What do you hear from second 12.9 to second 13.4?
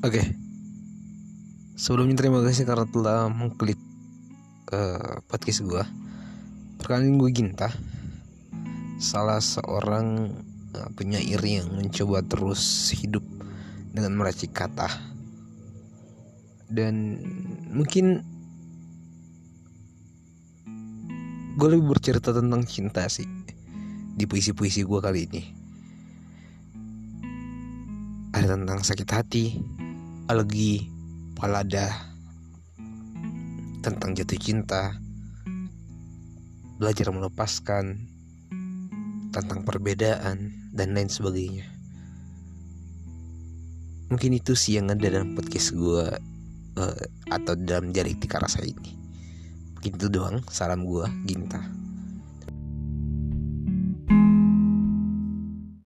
hidup